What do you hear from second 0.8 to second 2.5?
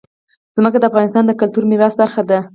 افغانستان د کلتوري میراث برخه ده.